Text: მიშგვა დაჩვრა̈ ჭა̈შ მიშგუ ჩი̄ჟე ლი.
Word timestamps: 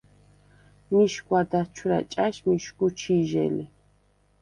მიშგვა 0.91 1.41
დაჩვრა̈ 1.49 2.01
ჭა̈შ 2.11 2.35
მიშგუ 2.47 2.87
ჩი̄ჟე 2.99 3.45
ლი. 3.55 3.65